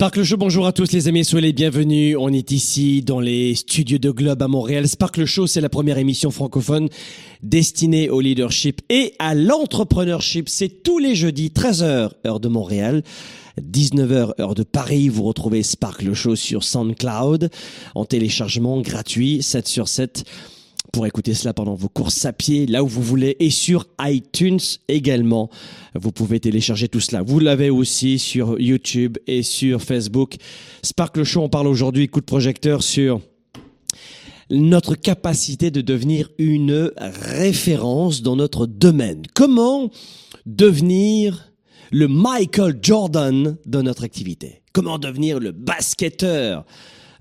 [0.00, 2.16] Sparkle Show, bonjour à tous les amis, soyez les bienvenus.
[2.18, 4.88] On est ici dans les studios de Globe à Montréal.
[4.88, 6.88] Sparkle Show, c'est la première émission francophone
[7.42, 10.48] destinée au leadership et à l'entrepreneurship.
[10.48, 13.02] C'est tous les jeudis, 13h, heure de Montréal.
[13.60, 17.50] 19h heure de Paris, vous retrouvez Sparkle Show sur SoundCloud
[17.94, 20.24] en téléchargement gratuit 7 sur 7
[20.92, 24.60] pour écouter cela pendant vos courses à pied, là où vous voulez, et sur iTunes
[24.88, 25.50] également.
[25.94, 27.22] Vous pouvez télécharger tout cela.
[27.22, 30.36] Vous l'avez aussi sur YouTube et sur Facebook.
[30.82, 33.20] Sparkle Show, on parle aujourd'hui, coup de projecteur sur
[34.50, 39.22] notre capacité de devenir une référence dans notre domaine.
[39.34, 39.90] Comment
[40.46, 41.52] devenir
[41.92, 44.62] le Michael Jordan de notre activité?
[44.72, 46.64] Comment devenir le basketteur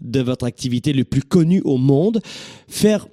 [0.01, 2.22] de votre activité le plus connu au monde?
[2.68, 3.07] Faire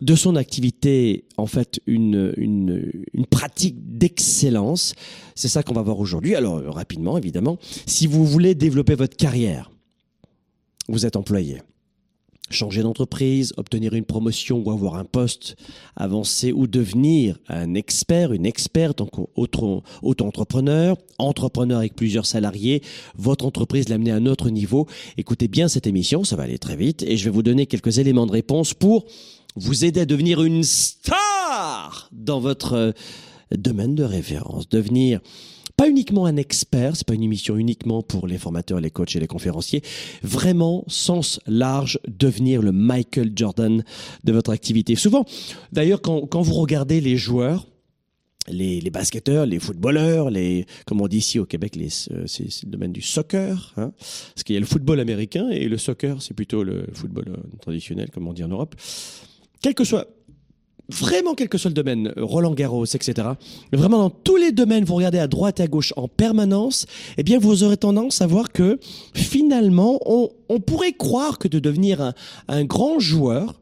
[0.00, 4.94] de son activité en fait une, une, une pratique d'excellence.
[5.34, 6.34] C'est ça qu'on va voir aujourd'hui.
[6.34, 9.70] Alors rapidement, évidemment, si vous voulez développer votre carrière,
[10.88, 11.62] vous êtes employé.
[12.50, 15.56] Changer d'entreprise, obtenir une promotion ou avoir un poste
[15.96, 22.82] avancé ou devenir un expert, une experte, donc auto-entrepreneur, entrepreneur avec plusieurs salariés,
[23.18, 24.86] votre entreprise l'amener à un autre niveau.
[25.18, 27.98] Écoutez bien cette émission, ça va aller très vite et je vais vous donner quelques
[27.98, 29.04] éléments de réponse pour
[29.56, 32.92] vous aider à devenir une star dans votre euh,
[33.56, 35.20] domaine de référence, devenir
[35.78, 39.20] pas uniquement un expert, c'est pas une émission uniquement pour les formateurs, les coachs et
[39.20, 39.80] les conférenciers,
[40.24, 43.84] vraiment sens large, devenir le Michael Jordan
[44.24, 44.96] de votre activité.
[44.96, 45.24] Souvent,
[45.70, 47.68] d'ailleurs, quand, quand vous regardez les joueurs,
[48.48, 52.70] les, basketteurs, les footballeurs, les, comme on dit ici au Québec, euh, c'est, c'est le
[52.72, 56.34] domaine du soccer, hein, parce qu'il y a le football américain et le soccer, c'est
[56.34, 58.74] plutôt le football euh, traditionnel, comme on dit en Europe
[59.60, 60.06] quel que soit
[60.90, 63.28] vraiment quel que soit le domaine, Roland Garros, etc.
[63.72, 66.86] Vraiment dans tous les domaines, vous regardez à droite et à gauche en permanence,
[67.18, 68.78] eh bien vous aurez tendance à voir que
[69.14, 72.14] finalement, on, on pourrait croire que de devenir un,
[72.48, 73.60] un grand joueur,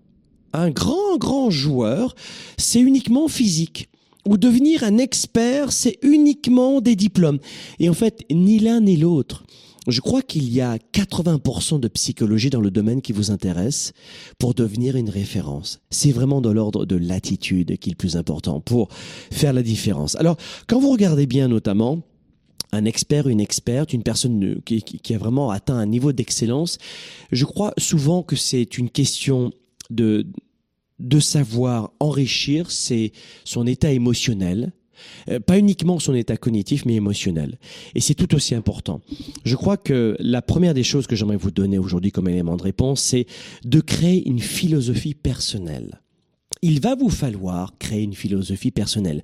[0.52, 2.14] un grand grand joueur,
[2.56, 3.88] c'est uniquement physique.
[4.26, 7.38] Ou devenir un expert, c'est uniquement des diplômes.
[7.78, 9.44] Et en fait, ni l'un ni l'autre.
[9.86, 13.92] Je crois qu'il y a 80% de psychologie dans le domaine qui vous intéresse
[14.38, 15.80] pour devenir une référence.
[15.90, 18.88] C'est vraiment de l'ordre de l'attitude qui est le plus important pour
[19.30, 20.16] faire la différence.
[20.16, 20.36] Alors,
[20.66, 22.02] quand vous regardez bien notamment,
[22.72, 26.78] un expert, une experte, une personne qui, a vraiment atteint un niveau d'excellence,
[27.30, 29.52] je crois souvent que c'est une question
[29.90, 30.26] de,
[30.98, 33.12] de savoir enrichir c'est
[33.44, 34.72] son état émotionnel,
[35.46, 37.58] pas uniquement son état cognitif, mais émotionnel.
[37.94, 39.00] Et c'est tout aussi important.
[39.44, 42.62] Je crois que la première des choses que j'aimerais vous donner aujourd'hui comme élément de
[42.62, 43.26] réponse, c'est
[43.64, 46.00] de créer une philosophie personnelle.
[46.62, 49.22] Il va vous falloir créer une philosophie personnelle.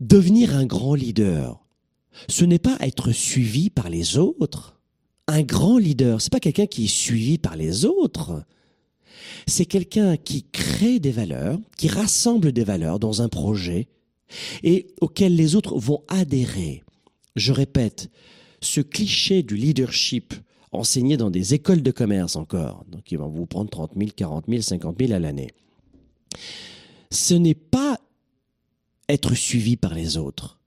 [0.00, 1.64] Devenir un grand leader,
[2.28, 4.80] ce n'est pas être suivi par les autres.
[5.28, 8.44] Un grand leader, c'est pas quelqu'un qui est suivi par les autres.
[9.46, 13.88] C'est quelqu'un qui crée des valeurs, qui rassemble des valeurs dans un projet,
[14.62, 16.82] et auxquels les autres vont adhérer.
[17.36, 18.10] Je répète,
[18.60, 20.34] ce cliché du leadership
[20.70, 24.46] enseigné dans des écoles de commerce encore, donc ils vont vous prendre 30 000, 40
[24.48, 25.50] 000, 50 000 à l'année,
[27.10, 28.00] ce n'est pas
[29.08, 30.58] être suivi par les autres.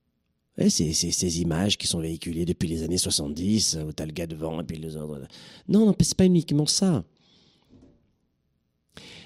[0.68, 4.60] C'est ces images qui sont véhiculées depuis les années 70, où t'as le gars devant
[4.60, 5.28] et puis les autres.
[5.68, 7.04] Non, non, c'est pas uniquement ça.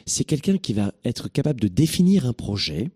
[0.06, 2.90] C'est quelqu'un qui va être capable de définir un projet,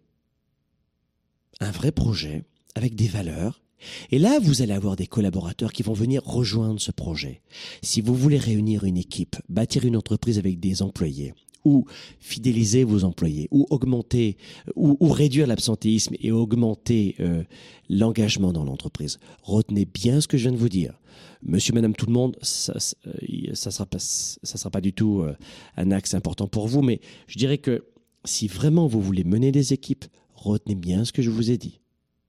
[1.61, 3.63] un vrai projet avec des valeurs.
[4.11, 7.43] Et là, vous allez avoir des collaborateurs qui vont venir rejoindre ce projet.
[7.83, 11.35] Si vous voulez réunir une équipe, bâtir une entreprise avec des employés,
[11.65, 11.87] ou
[12.19, 14.37] fidéliser vos employés, ou augmenter,
[14.75, 17.43] ou, réduire l'absentéisme et augmenter euh,
[17.89, 19.19] l'engagement dans l'entreprise.
[19.43, 20.99] Retenez bien ce que je viens de vous dire.
[21.43, 25.21] Monsieur, Madame, tout le monde, ça, ça, euh, sera pas, ça sera pas du tout
[25.21, 25.37] euh,
[25.77, 27.85] un axe important pour vous, mais je dirais que
[28.25, 31.81] si vraiment vous voulez mener des équipes, retenez bien ce que je vous ai dit.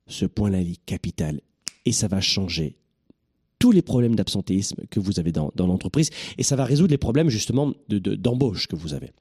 [0.08, 1.42] Ce point-là est capital
[1.86, 2.76] et ça va changer
[3.60, 7.30] tous les problèmes d'absentéisme que vous avez dans, l'entreprise et ça va résoudre les problèmes
[7.30, 9.12] justement d'embauche que vous avez.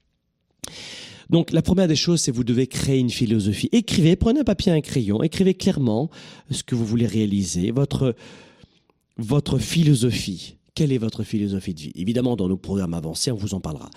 [1.31, 3.69] Donc la première des choses, c'est vous devez créer une philosophie.
[3.73, 6.11] Écrivez, prenez un papier et un crayon, écrivez clairement
[6.51, 8.15] ce que vous voulez réaliser, votre,
[9.17, 10.57] votre philosophie.
[10.75, 11.93] Quelle est votre philosophie de vie?
[11.95, 13.89] Évidemment, dans nos programmes avancés, on vous en parlera.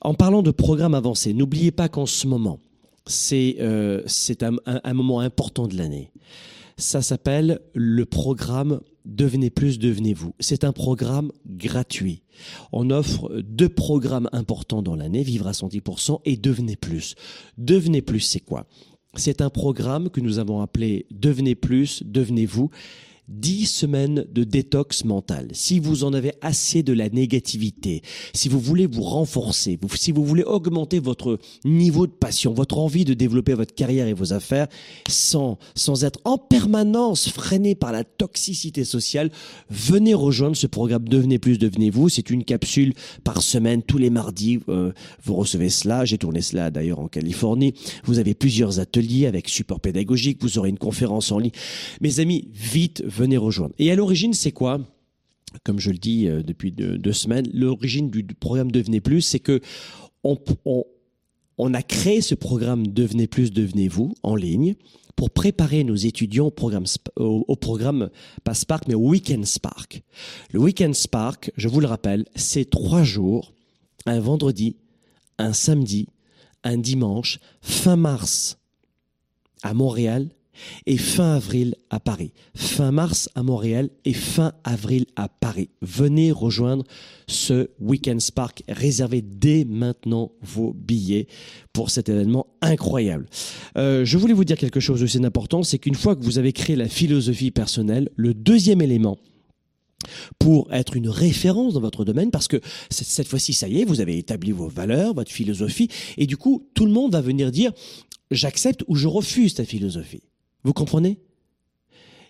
[0.00, 2.60] En parlant de programmes avancés, n'oubliez pas qu'en ce moment,
[3.06, 4.02] c'est euh,
[4.66, 6.12] un, moment important de l'année.
[6.76, 10.34] Ça s'appelle le programme Devenez plus, devenez-vous.
[10.40, 12.22] C'est un programme gratuit.
[12.70, 17.14] On offre deux programmes importants dans l'année, Vivre à 110% et Devenez plus.
[17.56, 18.66] Devenez plus, c'est quoi?
[19.14, 22.70] C'est un programme que nous avons appelé Devenez plus, devenez-vous
[23.30, 25.48] 10 semaines de détox mental.
[25.52, 28.02] Si vous en avez assez de la négativité,
[28.34, 33.04] si vous voulez vous renforcer, si vous voulez augmenter votre niveau de passion, votre envie
[33.04, 34.68] de développer votre carrière et vos affaires
[35.08, 39.30] sans, sans être en permanence freiné par la toxicité sociale,
[39.70, 42.08] venez rejoindre ce programme Devenez plus, devenez-vous.
[42.08, 42.94] C'est une capsule
[43.24, 44.60] par semaine, tous les mardis.
[44.68, 44.92] Euh,
[45.22, 46.04] vous recevez cela.
[46.04, 47.74] J'ai tourné cela d'ailleurs en Californie.
[48.04, 50.38] Vous avez plusieurs ateliers avec support pédagogique.
[50.40, 51.52] Vous aurez une conférence en ligne.
[52.00, 53.74] Mes amis, vite, venez rejoindre.
[53.78, 54.80] Et à l'origine, c'est quoi?
[55.64, 59.60] Comme je le dis euh, depuis deux, semaines, l'origine du, programme Devenez Plus, c'est que
[60.22, 64.74] on, a créé ce programme Devenez Plus, Devenez-vous en ligne
[65.16, 66.84] pour préparer nos étudiants au programme,
[67.16, 68.10] au, programme
[68.42, 70.02] pas Spark, mais au Weekend Spark.
[70.52, 73.52] Le Weekend Spark, je vous le rappelle, c'est trois jours,
[74.06, 74.76] un vendredi,
[75.38, 76.08] un samedi,
[76.64, 78.58] un dimanche, fin mars
[79.62, 80.30] à Montréal
[80.86, 82.32] et fin avril à Paris.
[82.54, 85.70] Fin mars à Montréal et fin avril à Paris.
[85.82, 86.84] Venez rejoindre
[87.26, 88.62] ce Weekend Spark.
[88.68, 91.26] Réservez dès maintenant vos billets
[91.72, 93.26] pour cet événement incroyable.
[93.76, 96.52] Euh, je voulais vous dire quelque chose aussi d'important, c'est qu'une fois que vous avez
[96.52, 99.18] créé la philosophie personnelle, le deuxième élément,
[100.38, 102.60] pour être une référence dans votre domaine, parce que
[102.90, 106.68] cette fois-ci, ça y est, vous avez établi vos valeurs, votre philosophie, et du coup,
[106.74, 107.72] tout le monde va venir dire,
[108.30, 110.22] j'accepte ou je refuse ta philosophie.
[110.64, 111.18] Vous comprenez?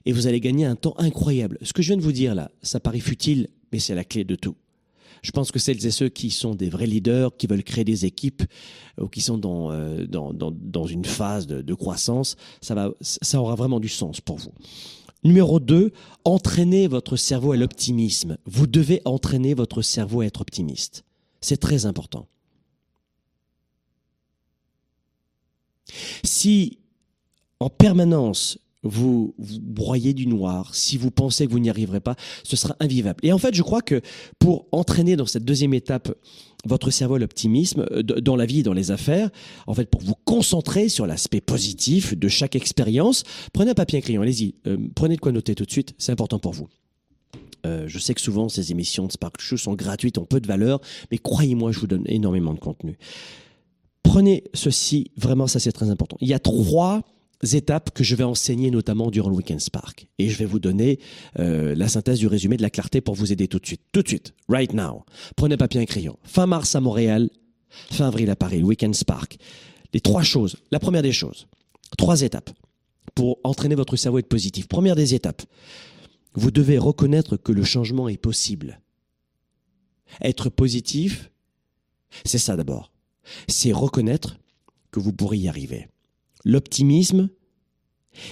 [0.07, 1.59] Et vous allez gagner un temps incroyable.
[1.63, 4.25] Ce que je viens de vous dire là, ça paraît futile, mais c'est la clé
[4.25, 4.57] de tout.
[5.23, 8.07] Je pense que celles et ceux qui sont des vrais leaders, qui veulent créer des
[8.07, 8.43] équipes
[8.99, 12.91] ou qui sont dans, euh, dans, dans, dans, une phase de, de, croissance, ça, va,
[13.01, 14.53] ça aura vraiment du sens pour vous.
[15.23, 15.93] Numéro 2,
[16.25, 18.39] entraînez votre cerveau à l'optimisme.
[18.47, 21.05] Vous devez entraîner votre cerveau à être optimiste.
[21.43, 22.27] C'est très important.
[26.25, 26.79] Si
[27.61, 32.57] en permanence vous, broyez du noir, si vous pensez que vous n'y arriverez pas, ce
[32.57, 33.21] sera invivable.
[33.23, 34.01] Et en fait, je crois que
[34.39, 36.15] pour entraîner dans cette deuxième étape
[36.67, 39.31] votre cerveau l'optimisme euh, dans la vie et dans les affaires,
[39.67, 44.01] en fait, pour vous concentrer sur l'aspect positif de chaque expérience, prenez un papier et
[44.01, 46.69] un crayon, allez-y, euh, prenez de quoi noter tout de suite, c'est important pour vous.
[47.67, 50.47] Euh, je sais que souvent ces émissions de Spark Show sont gratuites, ont peu de
[50.47, 52.99] valeur, mais croyez-moi, je vous donne énormément de contenu.
[54.03, 56.17] Prenez ceci, vraiment ça c'est très important.
[56.21, 57.03] Il y a trois
[57.43, 60.09] étapes que je vais enseigner notamment durant le Weekend Spark.
[60.19, 60.99] Et je vais vous donner
[61.39, 63.83] euh, la synthèse du résumé de la clarté pour vous aider tout de suite.
[63.93, 65.05] Tout de suite, right now.
[65.37, 66.19] Prenez papier et crayon.
[66.23, 67.31] Fin mars à Montréal,
[67.71, 69.39] fin avril à Paris, le Weekend Spark.
[69.93, 70.57] Les trois choses.
[70.71, 71.47] La première des choses.
[71.97, 72.51] Trois étapes
[73.15, 74.69] pour entraîner votre cerveau à être positif.
[74.69, 75.43] Première des étapes.
[76.35, 78.81] Vous devez reconnaître que le changement est possible.
[80.21, 81.31] Être positif,
[82.25, 82.93] c'est ça d'abord.
[83.49, 84.39] C'est reconnaître
[84.91, 85.89] que vous pourrez y arriver.
[86.45, 87.29] L'optimisme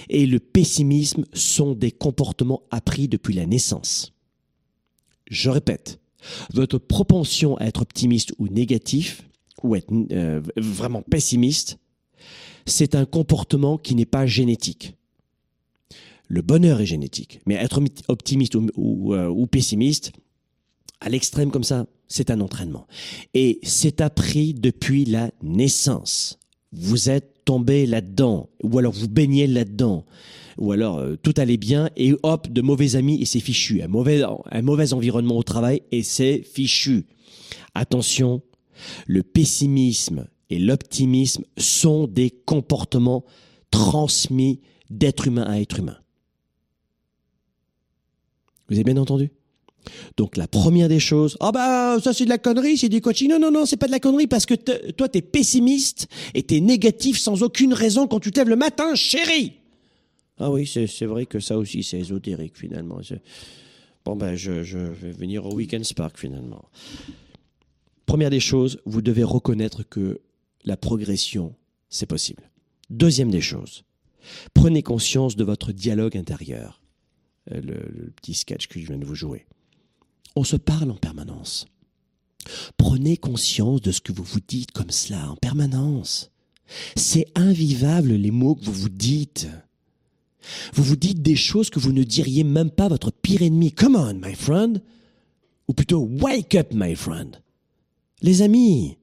[0.09, 4.13] et le pessimisme sont des comportements appris depuis la naissance.
[5.29, 5.99] Je répète,
[6.53, 9.23] votre propension à être optimiste ou négatif,
[9.63, 11.77] ou être euh, vraiment pessimiste,
[12.65, 14.95] c'est un comportement qui n'est pas génétique.
[16.27, 20.11] Le bonheur est génétique, mais être optimiste ou, euh, ou pessimiste,
[21.01, 22.87] à l'extrême comme ça, c'est un entraînement.
[23.33, 26.39] Et c'est appris depuis la naissance.
[26.71, 30.05] Vous êtes tombez là-dedans, ou alors vous baignez là-dedans,
[30.59, 33.81] ou alors euh, tout allait bien et hop, de mauvais amis et c'est fichu.
[33.81, 37.07] Un mauvais, un mauvais environnement au travail et c'est fichu.
[37.73, 38.43] Attention,
[39.07, 43.25] le pessimisme et l'optimisme sont des comportements
[43.71, 45.97] transmis d'être humain à être humain.
[48.69, 49.31] Vous avez bien entendu?
[50.17, 53.29] Donc la première des choses, ah bah ça c'est de la connerie, c'est du coaching.
[53.29, 54.55] Non non non, c'est pas de la connerie parce que
[54.91, 58.95] toi t'es pessimiste et t'es négatif sans aucune raison quand tu te lèves le matin,
[58.95, 59.53] chérie.
[60.37, 62.99] Ah oui, c'est vrai que ça aussi c'est ésotérique finalement.
[64.05, 66.65] Bon ben je, je vais venir au Weekend Spark finalement.
[68.05, 70.21] Première des choses, vous devez reconnaître que
[70.65, 71.55] la progression
[71.89, 72.49] c'est possible.
[72.89, 73.83] Deuxième des choses,
[74.53, 76.81] prenez conscience de votre dialogue intérieur.
[77.51, 79.45] Euh, le petit sketch que je viens de vous jouer.
[80.39, 81.67] On se parle en permanence.
[82.77, 86.31] Prenez conscience de ce que vous vous dites comme cela en permanence.
[86.95, 89.49] C'est invivable les mots que vous vous dites.
[90.73, 93.73] Vous vous dites des choses que vous ne diriez même pas à votre pire ennemi.
[93.73, 94.81] Come on, my friend.
[95.67, 97.43] Ou plutôt, wake up, my friend.
[98.21, 98.97] Les amis.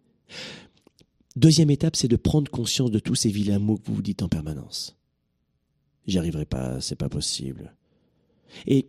[1.36, 4.22] Deuxième étape, c'est de prendre conscience de tous ces vilains mots que vous vous dites
[4.22, 4.96] en permanence.
[6.06, 7.74] J'y arriverai pas, c'est pas possible.
[8.66, 8.88] Et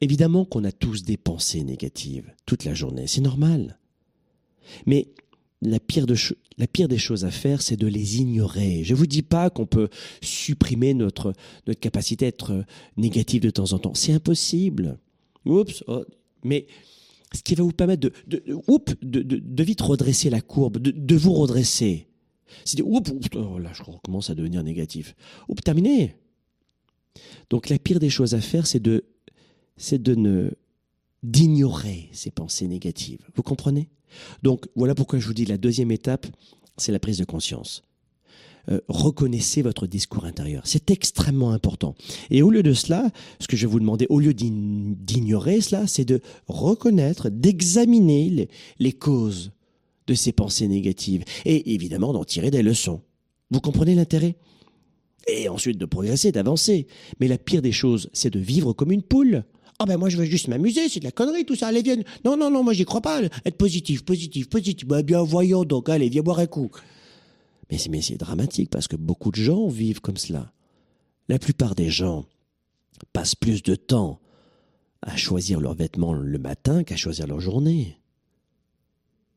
[0.00, 3.78] Évidemment qu'on a tous des pensées négatives toute la journée, c'est normal.
[4.86, 5.08] Mais
[5.60, 8.84] la pire, des choses à faire, c'est de les ignorer.
[8.84, 9.88] Je ne vous dis pas qu'on peut
[10.22, 11.32] supprimer notre,
[11.66, 12.64] notre capacité à être
[12.96, 13.94] négatif de temps en temps.
[13.94, 14.98] C'est impossible.
[15.44, 15.82] Oups.
[15.88, 16.04] Oh.
[16.44, 16.66] Mais
[17.34, 18.42] ce qui va vous permettre de, de,
[19.02, 22.06] de, de vite redresser la courbe, de, vous redresser.
[22.64, 25.14] C'est oups, oh là, je commence à devenir négatif.
[25.48, 26.16] Oups, terminé.
[27.50, 29.04] Donc la pire des choses à faire, c'est de
[29.78, 30.50] c'est de ne
[31.22, 33.24] d'ignorer ces pensées négatives.
[33.34, 33.88] Vous comprenez?
[34.42, 36.26] Donc voilà pourquoi je vous dis la deuxième étape,
[36.76, 37.82] c'est la prise de conscience.
[38.70, 40.62] Euh, reconnaissez votre discours intérieur.
[40.66, 41.94] C'est extrêmement important.
[42.30, 45.86] Et au lieu de cela, ce que je vais vous demander, au lieu d'ignorer cela,
[45.86, 49.52] c'est de reconnaître, d'examiner les, les causes
[50.06, 53.00] de ces pensées négatives et évidemment d'en tirer des leçons.
[53.50, 54.36] Vous comprenez l'intérêt?
[55.26, 56.86] Et ensuite de progresser, d'avancer.
[57.20, 59.44] Mais la pire des choses, c'est de vivre comme une poule.
[59.78, 61.96] Ah ben moi je veux juste m'amuser, c'est de la connerie tout ça, allez viens.
[62.24, 63.22] Non, non, non, moi j'y crois pas.
[63.22, 64.86] Être positif, positif, positif.
[64.86, 66.70] Bah, bien voyons donc, allez, viens boire un coup.
[67.70, 70.52] Mais c'est, mais c'est dramatique parce que beaucoup de gens vivent comme cela.
[71.28, 72.26] La plupart des gens
[73.12, 74.20] passent plus de temps
[75.02, 77.98] à choisir leurs vêtements le matin qu'à choisir leur journée.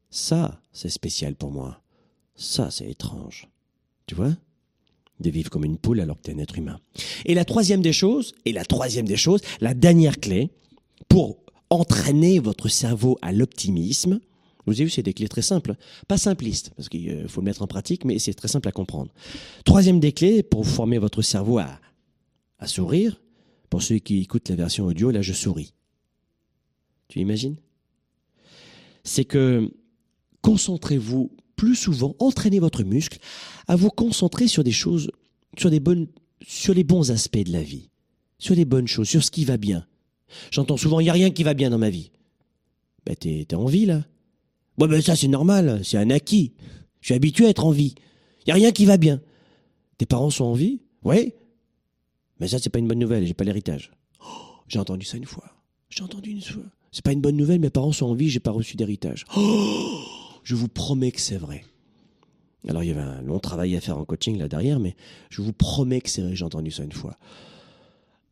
[0.10, 1.81] Ça, c'est spécial pour moi.
[2.36, 3.48] Ça, c'est étrange.
[4.07, 4.36] Tu vois?
[5.22, 6.80] De vivre comme une poule alors que tu es un être humain.
[7.25, 10.50] Et la troisième des choses, et la troisième des choses, la dernière clé
[11.08, 11.38] pour
[11.70, 14.20] entraîner votre cerveau à l'optimisme,
[14.68, 15.75] vous avez vu, c'est des clés très simples,
[16.08, 19.12] pas simplistes, parce qu'il faut le mettre en pratique, mais c'est très simple à comprendre.
[19.66, 21.80] Troisième des clés pour former votre cerveau à,
[22.60, 23.20] à sourire,
[23.70, 25.74] pour ceux qui écoutent la version audio, là je souris.
[27.08, 27.56] Tu imagines?
[29.04, 29.72] C'est que
[30.42, 33.20] concentrez-vous plus souvent, entraînez votre muscle
[33.68, 35.12] à vous concentrer sur des choses,
[35.60, 36.08] sur des bonnes,
[36.44, 37.91] sur les bons aspects de la vie,
[38.39, 39.86] sur les bonnes choses, sur ce qui va bien.
[40.50, 42.10] J'entends souvent, il n'y a rien qui va bien dans ma vie.
[43.06, 44.03] Ben, t'es, en vie, là.
[44.80, 46.53] Ouais, ben, ça, c'est normal, c'est un acquis.
[47.00, 47.94] Je suis habitué à être en vie.
[48.39, 49.22] Il n'y a rien qui va bien.
[50.00, 50.82] Tes parents sont en vie?
[51.03, 51.32] Oui.
[52.39, 53.91] Mais ça, c'est pas une bonne nouvelle, j'ai pas l'héritage.
[54.20, 55.46] Oh, j'ai entendu ça une fois.
[55.91, 56.63] J'ai entendu une fois.
[56.91, 59.25] C'est pas une bonne nouvelle, mes parents sont en vie, j'ai pas reçu d'héritage.
[59.38, 61.65] Oh je vous promets que c'est vrai.
[62.67, 64.95] Alors il y avait un long travail à faire en coaching là derrière, mais
[65.29, 67.17] je vous promets que c'est vrai, j'ai entendu ça une fois.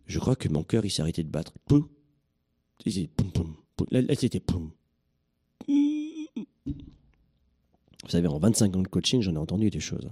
[0.05, 1.53] Je crois que mon cœur il s'est arrêté de battre.
[1.65, 1.87] Poum,
[3.91, 4.71] Là, c'était poum.
[5.67, 6.27] Vous
[8.07, 10.09] savez, en 25 ans de coaching, j'en ai entendu des choses.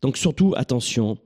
[0.00, 1.18] Donc surtout, attention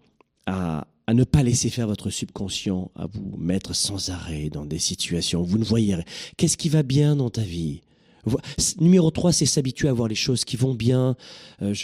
[0.47, 4.79] à, à, ne pas laisser faire votre subconscient, à vous mettre sans arrêt dans des
[4.79, 6.05] situations où vous ne voyez rien.
[6.37, 7.81] Qu'est-ce qui va bien dans ta vie?
[8.81, 11.17] Numéro 3, c'est s'habituer à voir les choses qui vont bien.
[11.63, 11.75] Euh,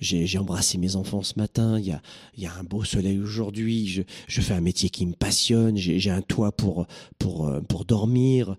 [0.00, 1.78] j'ai embrassé mes enfants ce matin.
[1.78, 2.02] Il y a,
[2.36, 4.04] y a un beau soleil aujourd'hui.
[4.28, 5.76] Je, fais un métier qui me passionne.
[5.76, 6.86] J'ai un toit pour,
[7.18, 8.56] pour, euh, pour dormir.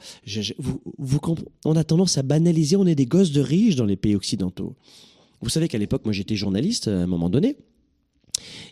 [0.58, 1.20] Vous, vous,
[1.66, 2.76] on a tendance à banaliser.
[2.76, 4.76] On est des gosses de riches dans les pays occidentaux.
[5.42, 7.58] Vous savez qu'à l'époque, moi, j'étais journaliste à un moment donné.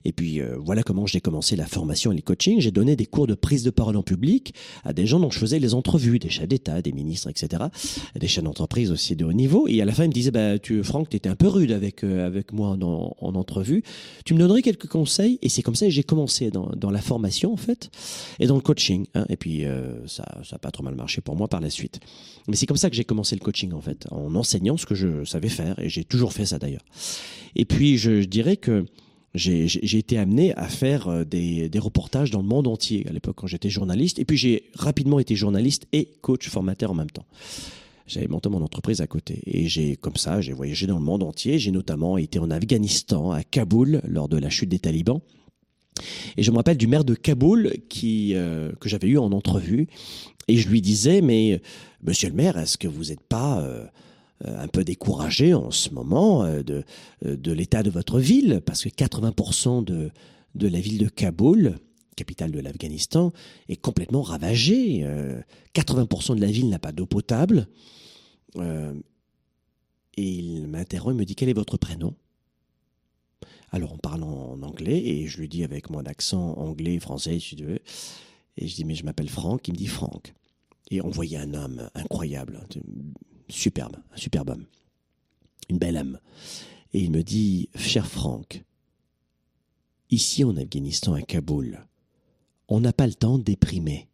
[0.05, 2.59] Et puis euh, voilà comment j'ai commencé la formation et le coaching.
[2.59, 4.53] J'ai donné des cours de prise de parole en public
[4.83, 7.63] à des gens dont je faisais les entrevues, des chefs d'État, des ministres, etc.
[8.19, 9.67] Des chefs d'entreprise aussi de haut niveau.
[9.67, 11.71] Et à la fin, ils me disaient, bah, tu, Franck, tu étais un peu rude
[11.71, 13.83] avec, euh, avec moi en, en, entrevue.
[14.25, 15.39] Tu me donnerais quelques conseils?
[15.41, 17.89] Et c'est comme ça que j'ai commencé dans, dans, la formation, en fait,
[18.39, 19.05] et dans le coaching.
[19.13, 19.25] Hein.
[19.29, 21.99] Et puis euh, ça n'a pas trop mal marché pour moi par la suite.
[22.47, 24.95] Mais c'est comme ça que j'ai commencé le coaching, en fait, en enseignant ce que
[24.95, 25.77] je savais faire.
[25.79, 26.85] Et j'ai toujours fait ça d'ailleurs.
[27.55, 28.85] Et puis je dirais que
[29.33, 33.47] j'ai été amené à faire euh, des, reportages dans le monde entier à l'époque quand
[33.47, 34.19] j'étais journaliste.
[34.19, 37.25] Et puis j'ai rapidement été journaliste et coach formateur en même temps.
[38.07, 39.41] J'avais monté mon entreprise à côté.
[39.45, 41.59] Et j'ai, comme ça, j'ai voyagé dans le monde entier.
[41.59, 45.21] J'ai notamment été en Afghanistan, à Kaboul, lors de la chute des talibans.
[46.35, 47.71] Et je me rappelle du maire de Kaboul
[48.03, 49.87] euh, que j'avais eu en entrevue.
[50.49, 51.61] Et je lui disais, mais
[52.03, 53.85] monsieur le maire, est-ce que vous n'êtes pas euh,
[54.45, 56.83] un peu découragé en ce moment de,
[57.23, 60.11] de l'état de votre ville Parce que 80% de,
[60.55, 61.77] la ville de Kaboul,
[62.15, 63.33] capitale de l'Afghanistan,
[63.69, 65.05] est complètement ravagée.
[65.73, 67.67] 80% de la ville n'a pas d'eau potable.
[68.57, 68.61] et
[70.17, 72.15] il m'interrompt, il me dit, quel est votre prénom?
[73.71, 77.55] Alors on parle en anglais et je lui dis avec mon accent anglais, français, si
[77.55, 77.79] tu veux.
[78.57, 79.67] Et je dis, mais je m'appelle Franck.
[79.67, 80.33] Il me dit Franck.
[80.89, 82.67] Et on voyait un homme incroyable,
[83.51, 84.65] superbe, un superbe homme,
[85.69, 86.19] une belle âme.
[86.93, 88.63] Et il me dit, cher Franck,
[90.09, 91.85] ici en Afghanistan, à Kaboul,
[92.67, 94.07] on n'a pas le temps de déprimer.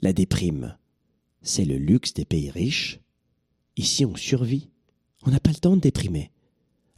[0.00, 0.76] La déprime,
[1.42, 3.00] c'est le luxe des pays riches.
[3.76, 4.70] Ici, on survit.
[5.24, 6.30] On n'a pas le temps de déprimer.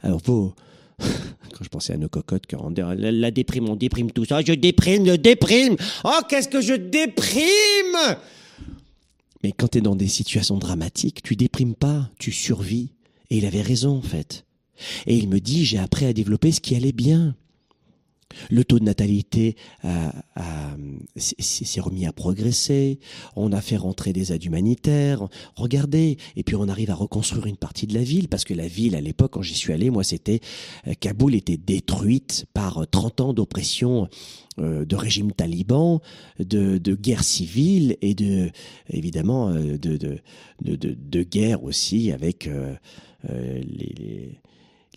[0.01, 0.53] Alors, vos,
[0.99, 4.41] quand je pensais à nos cocottes, quand on la, la déprime, on déprime tout ça.
[4.41, 5.75] Je déprime, je déprime.
[6.03, 8.17] Oh, qu'est-ce que je déprime?
[9.43, 12.91] Mais quand tu es dans des situations dramatiques, tu déprimes pas, tu survis.
[13.29, 14.45] Et il avait raison, en fait.
[15.07, 17.35] Et il me dit, j'ai appris à développer ce qui allait bien.
[18.49, 19.55] Le taux de natalité
[21.17, 22.99] s'est remis à progresser.
[23.35, 25.27] On a fait rentrer des aides humanitaires.
[25.55, 26.17] Regardez.
[26.35, 28.95] Et puis on arrive à reconstruire une partie de la ville parce que la ville,
[28.95, 30.39] à l'époque, quand j'y suis allé, moi, c'était
[30.87, 34.07] euh, Kaboul était détruite par 30 ans d'oppression
[34.59, 36.01] euh, de régime taliban,
[36.39, 38.51] de, guerre civile et de
[38.89, 39.97] évidemment euh, de,
[40.61, 42.49] de, guerre aussi avec
[43.23, 44.39] les,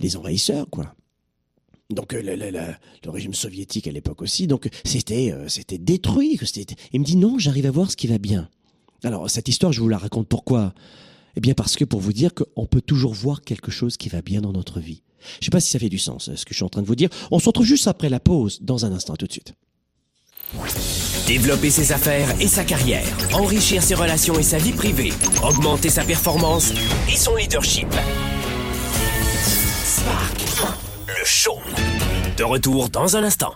[0.01, 0.95] les envahisseurs, quoi
[1.91, 6.39] donc euh, le, régime soviétique à l'époque aussi, donc c'était euh, c'était détruit.
[6.93, 8.49] Il me dit non, j'arrive à voir ce qui va bien.
[9.03, 10.75] Alors cette histoire, je vous la raconte pourquoi?
[11.37, 14.23] Eh bien parce que pour vous dire qu'on peut toujours voir quelque chose qui va
[14.23, 15.03] bien dans notre vie.
[15.41, 16.87] Je sais pas si ça fait du sens ce que je suis en train de
[16.87, 17.09] vous dire.
[17.31, 19.55] On se retrouve juste après la pause, dans un instant, tout de suite.
[21.27, 26.05] Développer ses affaires et sa carrière, enrichir ses relations et sa vie privée, augmenter sa
[26.05, 26.73] performance
[27.11, 27.89] et son leadership.
[29.85, 30.94] Spark
[31.25, 31.59] show.
[32.37, 33.55] De retour dans un instant.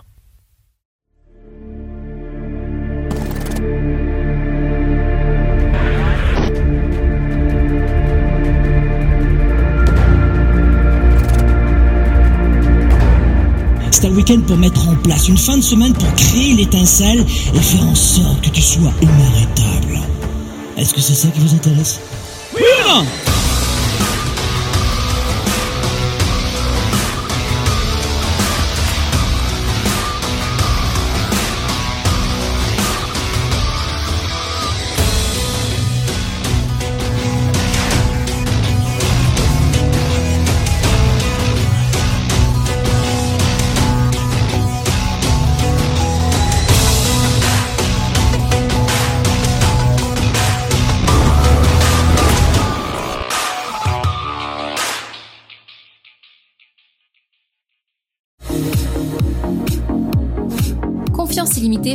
[13.91, 17.59] C'est un week-end pour mettre en place, une fin de semaine pour créer l'étincelle et
[17.59, 19.99] faire en sorte que tu sois inarrêtable.
[20.77, 21.99] Est-ce que c'est ça qui vous intéresse?
[22.55, 22.61] Oui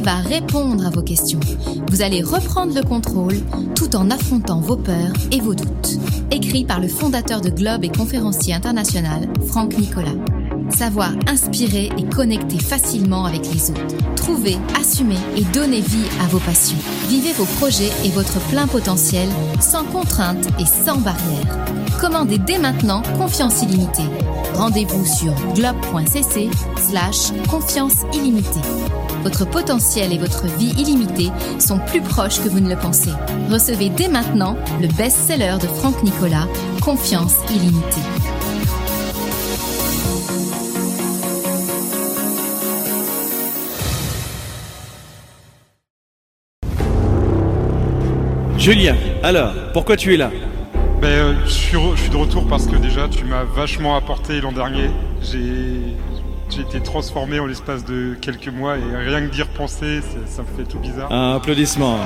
[0.01, 1.41] va répondre à vos questions.
[1.91, 3.37] Vous allez reprendre le contrôle
[3.75, 5.99] tout en affrontant vos peurs et vos doutes.
[6.31, 10.15] Écrit par le fondateur de Globe et conférencier international, Franck Nicolas.
[10.71, 13.97] Savoir inspirer et connecter facilement avec les autres.
[14.17, 16.79] Trouver, assumer et donner vie à vos passions.
[17.09, 19.29] Vivez vos projets et votre plein potentiel
[19.61, 21.65] sans contrainte et sans barrière.
[22.01, 24.09] Commandez dès maintenant Confiance illimitée.
[24.55, 29.04] Rendez-vous sur globe.cc slash confiance illimitée.
[29.25, 33.11] Votre potentiel et votre vie illimitée sont plus proches que vous ne le pensez.
[33.51, 36.47] Recevez dès maintenant le best-seller de Franck Nicolas,
[36.83, 38.03] Confiance illimitée.
[48.59, 50.31] Julien, alors, pourquoi tu es là?
[51.01, 54.41] Ben, euh, je, suis je suis de retour parce que déjà tu m'as vachement apporté
[54.41, 54.91] l'an dernier.
[55.21, 55.97] J'ai
[56.55, 60.57] j'ai été transformé en l'espace de quelques mois et rien que d'y repenser, ça me
[60.57, 61.11] fait tout bizarre.
[61.11, 61.99] Un applaudissement.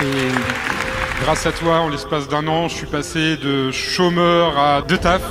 [0.00, 4.98] Et grâce à toi, en l'espace d'un an, je suis passé de chômeur à deux
[4.98, 5.22] taf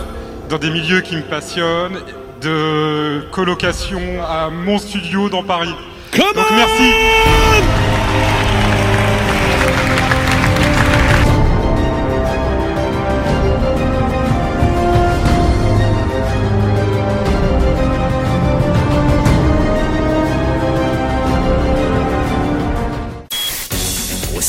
[0.50, 2.00] dans des milieux qui me passionnent,
[2.42, 5.76] de colocation à mon studio dans Paris.
[6.18, 6.94] Donc merci.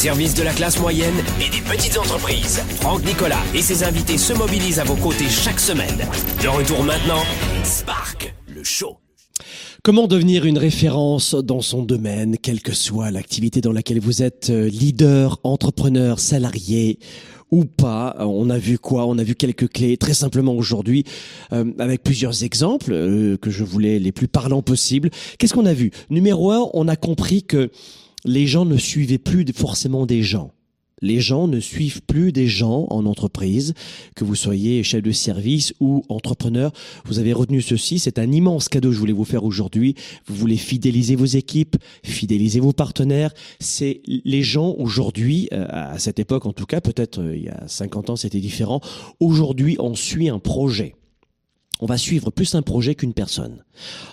[0.05, 2.59] Service de la classe moyenne et des petites entreprises.
[2.83, 5.97] Franck Nicolas et ses invités se mobilisent à vos côtés chaque semaine.
[6.43, 7.23] De retour maintenant,
[7.63, 8.99] Spark, le show.
[9.83, 14.51] Comment devenir une référence dans son domaine, quelle que soit l'activité dans laquelle vous êtes
[14.51, 16.99] euh, leader, entrepreneur, salarié
[17.51, 18.15] ou pas?
[18.19, 19.07] On a vu quoi?
[19.07, 21.05] On a vu quelques clés très simplement aujourd'hui
[21.55, 25.09] euh, avec plusieurs exemples euh, que je voulais les plus parlants possibles.
[25.39, 25.93] Qu'est-ce qu'on a vu?
[26.11, 27.71] Numéro un, on a compris que
[28.25, 30.51] les gens ne suivaient plus forcément des gens.
[31.03, 33.75] Les gens ne suivent plus des gens en entreprise,
[34.15, 36.73] que vous soyez chef de service ou entrepreneur.
[37.05, 39.97] Vous avez retenu ceci, c'est un immense cadeau que je voulais vous faire aujourd'hui.
[40.27, 43.35] Vous voulez fidéliser vos équipes, fidéliser vos partenaires.
[43.61, 47.49] C'est les gens aujourd'hui, euh, à cette époque en tout cas, peut-être euh, il y
[47.49, 48.81] a 50 ans c'était différent.
[49.21, 50.95] Aujourd'hui, on suit un projet
[51.81, 53.65] on va suivre plus un projet qu'une personne.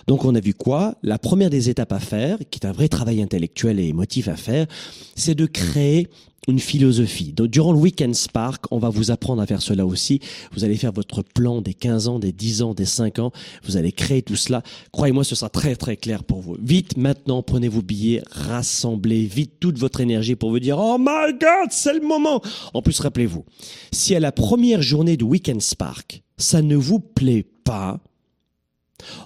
[0.06, 0.96] Donc on a vu quoi?
[1.02, 4.36] La première des étapes à faire, qui est un vrai travail intellectuel et émotif à
[4.36, 4.66] faire,
[5.14, 6.08] c'est de créer
[6.48, 7.32] une philosophie.
[7.32, 10.20] Donc, durant le Weekend Spark, on va vous apprendre à faire cela aussi.
[10.52, 13.32] Vous allez faire votre plan des 15 ans, des 10 ans, des 5 ans.
[13.62, 14.62] Vous allez créer tout cela.
[14.90, 16.56] Croyez-moi, ce sera très très clair pour vous.
[16.60, 21.32] Vite maintenant, prenez vos billets, rassemblez vite toute votre énergie pour vous dire Oh my
[21.32, 22.42] God, c'est le moment.
[22.74, 23.44] En plus, rappelez-vous,
[23.92, 28.00] si à la première journée du Weekend Spark, ça ne vous plaît pas,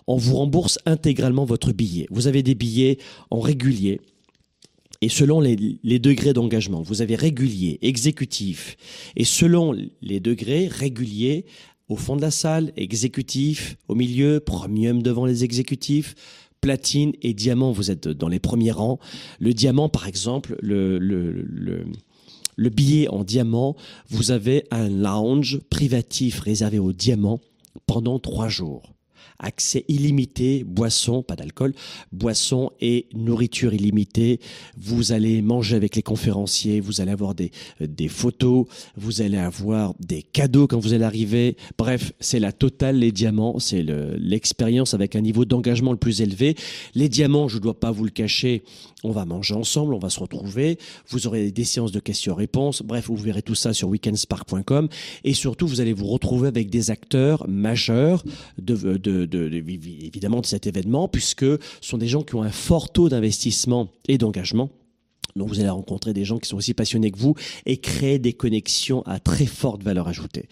[0.07, 2.07] on vous rembourse intégralement votre billet.
[2.11, 2.99] Vous avez des billets
[3.31, 4.01] en régulier.
[5.07, 5.57] Et selon les,
[6.01, 8.77] degrés d'engagement, vous avez régulier, exécutif.
[9.15, 11.45] Et selon les degrés réguliers,
[11.89, 16.17] au fond de la salle, exécutif, au milieu, premium devant les exécutifs,
[16.61, 18.99] platine et diamant, vous êtes dans les premiers rangs.
[19.39, 21.85] Le diamant, par exemple, le, le, le,
[22.57, 23.77] le billet en diamant,
[24.09, 27.39] vous avez un lounge privatif réservé aux diamants
[27.87, 28.96] pendant trois jours
[29.39, 31.75] accès illimité, boisson, pas d'alcool,
[32.13, 34.41] boisson et nourriture illimitée.
[34.77, 39.95] Vous allez manger avec les conférenciers, vous allez avoir des, des photos, vous allez avoir
[40.01, 41.57] des cadeaux quand vous allez arriver.
[41.79, 46.57] Bref, c'est la totale, les diamants, c'est l'expérience avec un niveau d'engagement le plus élevé.
[46.95, 48.63] Les diamants, je ne dois pas vous le cacher,
[49.07, 53.07] on va manger ensemble, on va se retrouver, vous aurez des séances de questions-réponses, bref,
[53.07, 54.89] vous verrez tout ça sur weekendspark.com
[55.25, 58.25] et surtout, vous allez vous retrouver avec des acteurs majeurs
[58.59, 62.51] de, de de, évidemment de cet événement, puisque ce sont des gens qui ont un
[62.51, 64.71] fort taux d'investissement et d'engagement.
[65.37, 67.35] Donc vous allez rencontrer des gens qui sont aussi passionnés que vous
[67.67, 70.49] et créer des connexions à très forte valeur ajoutée.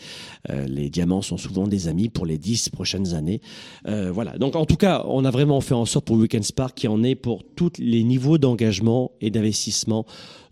[0.50, 3.40] Euh, les diamants sont souvent des amis pour les dix prochaines années.
[3.88, 4.38] Euh, voilà.
[4.38, 7.02] Donc en tout cas, on a vraiment fait en sorte pour Weekend Spark qui en
[7.02, 10.06] est pour tous les niveaux d'engagement et d'investissement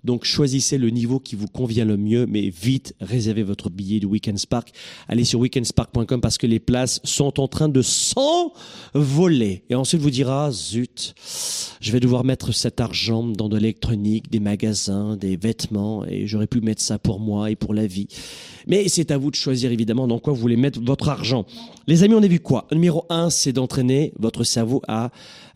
[0.05, 4.07] donc choisissez le niveau qui vous convient le mieux, mais vite réservez votre billet du
[4.07, 4.73] Weekend Spark.
[5.09, 9.65] Allez sur weekendspark.com parce que les places sont en train de s'envoler.
[9.71, 11.15] Et ensuite vous dira, zut,
[11.81, 16.47] je vais devoir mettre cet argent dans de l'électronique, des magasins, des vêtements, et j'aurais
[16.47, 18.09] pu mettre ça pour moi et pour la vie.
[18.67, 21.47] Mais c'est à vous de choisir évidemment dans quoi vous voulez mettre votre argent.
[21.87, 22.67] Les amis, on a vu quoi?
[22.73, 25.11] Numéro un, c'est d'entraîner votre cerveau à,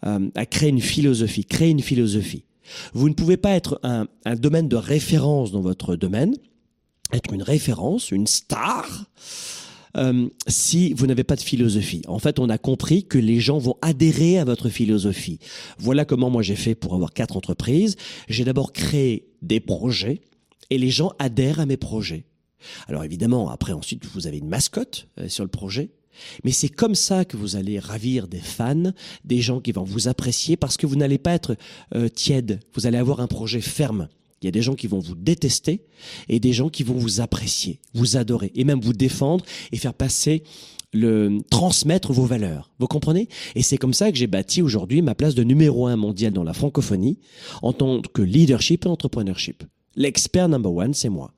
[0.06, 1.44] euh, à créer une philosophie.
[1.44, 2.44] Créer une philosophie.
[2.94, 6.34] Vous ne pouvez pas être un, domaine de référence dans votre domaine,
[7.12, 9.06] être une référence, une star,
[9.96, 12.02] euh, si vous n'avez pas de philosophie.
[12.06, 15.38] En fait, on a compris que les gens vont adhérer à votre philosophie.
[15.78, 17.96] Voilà comment moi j'ai fait pour avoir quatre entreprises.
[18.28, 20.20] J'ai d'abord créé des projets
[20.70, 22.24] et les gens adhèrent à mes projets.
[22.88, 25.90] Alors évidemment, après ensuite, vous avez une mascotte euh, sur le projet.
[26.44, 28.92] Mais c'est comme ça que vous allez ravir des fans,
[29.24, 31.56] des gens qui vont vous apprécier parce que vous n'allez pas être
[31.94, 34.08] euh, tiède, vous allez avoir un projet ferme.
[34.42, 35.86] Il y a des gens qui vont vous détester
[36.28, 39.94] et des gens qui vont vous apprécier, vous adorer et même vous défendre et faire
[39.94, 40.42] passer
[40.92, 42.70] le transmettre vos valeurs.
[42.78, 43.28] Vous comprenez?
[43.54, 46.44] Et c'est comme ça que j'ai bâti aujourd'hui ma place de numéro un mondial dans
[46.44, 47.18] la francophonie
[47.62, 49.64] en tant que leadership et entrepreneurship.
[49.94, 51.32] L'expert number one, c'est moi.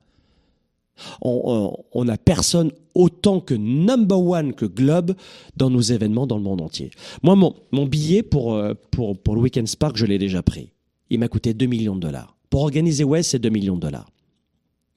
[1.23, 5.15] On n'a personne autant que number one que Globe
[5.57, 6.91] dans nos événements dans le monde entier.
[7.23, 10.73] Moi, mon, mon billet pour, euh, pour, pour le Weekend Spark, je l'ai déjà pris.
[11.09, 12.37] Il m'a coûté 2 millions de dollars.
[12.51, 14.11] Pour organiser West, c'est 2 millions de dollars.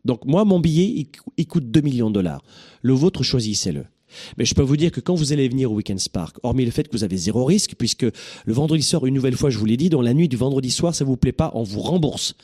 [0.04, 2.42] Donc moi, mon billet, il, coûte 2 millions de dollars.
[2.82, 3.86] Le vôtre, choisissez-le.
[4.38, 6.72] Mais je peux vous dire que quand vous allez venir au Weekend Spark, hormis le
[6.72, 9.66] fait que vous avez zéro risque, puisque le vendredi soir, une nouvelle fois, je vous
[9.66, 12.36] l'ai dit, dans la nuit du vendredi soir, ça vous plaît pas, on vous rembourse.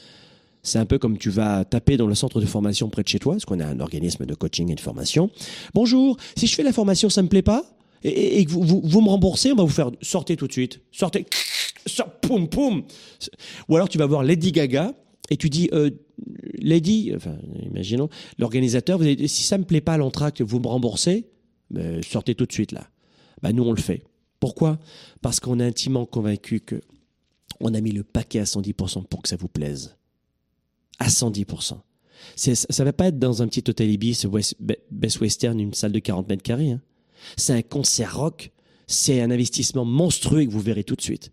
[0.63, 3.19] C'est un peu comme tu vas taper dans le centre de formation près de chez
[3.19, 5.29] toi, parce qu'on a un organisme de coaching et de formation.
[5.73, 7.63] Bonjour, si je fais la formation, ça me plaît pas
[8.03, 10.81] et, que vous, me remboursez, on va vous faire sortez tout de suite.
[10.91, 11.25] Sortez.
[11.85, 12.83] Sort, poum, poum.
[13.69, 14.93] Ou alors tu vas voir Lady Gaga
[15.29, 15.89] et tu dis euh,
[16.59, 17.13] Lady,
[17.63, 21.27] imaginons, l'organisateur, si ça me plaît pas l'entracte, vous me remboursez,
[21.69, 22.87] ben, sortez tout de suite là.
[23.41, 24.03] Ben, nous, on le fait.
[24.39, 24.79] Pourquoi?
[25.21, 26.81] Parce qu'on est intimement convaincu que
[27.59, 29.96] on a mis le paquet à 110% pour que ça vous plaise.
[30.99, 31.77] À 110%.
[32.36, 34.25] C'est, ça va pas être dans un petit hôtel Ibis,
[34.91, 36.71] Best Western, une salle de 40 mètres carrés.
[36.71, 36.81] Hein.
[37.36, 38.51] C'est un concert rock.
[38.88, 41.31] C'est un investissement monstrueux que vous verrez tout de suite.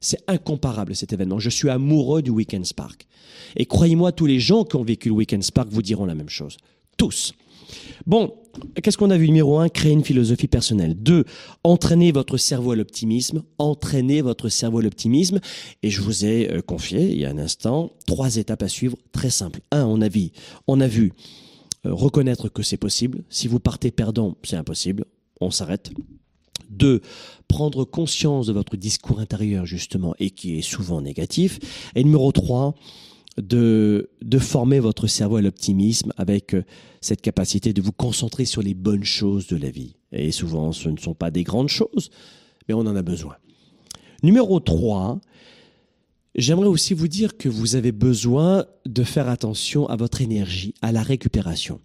[0.00, 1.38] C'est incomparable cet événement.
[1.38, 3.06] Je suis amoureux du Weekend Spark.
[3.56, 6.28] Et croyez-moi, tous les gens qui ont vécu le Weekend Spark vous diront la même
[6.28, 6.56] chose.
[6.96, 7.32] Tous.
[8.06, 8.34] Bon,
[8.82, 9.26] qu'est-ce qu'on a vu?
[9.26, 10.94] Numéro 1, créer une philosophie personnelle.
[10.94, 11.24] 2,
[11.62, 13.42] entraîner votre cerveau à l'optimisme.
[13.58, 15.40] Entraîner votre cerveau à l'optimisme.
[15.82, 18.96] Et je vous ai euh, confié, il y a un instant, trois étapes à suivre
[19.12, 19.60] très simples.
[19.70, 20.30] 1, on a vu,
[20.66, 21.12] on a vu
[21.86, 23.22] euh, reconnaître que c'est possible.
[23.28, 25.04] Si vous partez perdant, c'est impossible.
[25.40, 25.90] On s'arrête.
[26.70, 27.00] 2.
[27.48, 31.58] Prendre conscience de votre discours intérieur, justement, et qui est souvent négatif.
[31.94, 32.74] Et numéro 3,
[33.36, 36.62] de, de former votre cerveau à l'optimisme avec euh,
[37.00, 39.96] cette capacité de vous concentrer sur les bonnes choses de la vie.
[40.12, 42.10] Et souvent, ce ne sont pas des grandes choses,
[42.68, 43.36] mais on en a besoin.
[44.22, 45.20] Numéro 3,
[46.34, 50.92] j'aimerais aussi vous dire que vous avez besoin de faire attention à votre énergie, à
[50.92, 51.80] la récupération.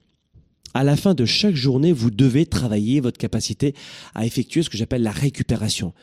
[0.76, 3.74] À la fin de chaque journée, vous devez travailler votre capacité
[4.14, 5.94] à effectuer ce que j'appelle la récupération